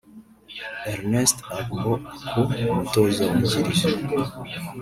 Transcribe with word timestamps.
Ernest 0.91 1.37
Agbor 1.57 1.99
Ako 2.25 2.41
(Umutoza 2.71 3.23
wungirije) 3.29 3.89